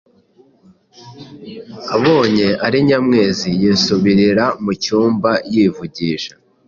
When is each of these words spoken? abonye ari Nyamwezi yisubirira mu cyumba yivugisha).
abonye 1.95 2.47
ari 2.65 2.77
Nyamwezi 2.87 3.49
yisubirira 3.61 4.45
mu 4.63 4.71
cyumba 4.83 5.31
yivugisha). 5.53 6.33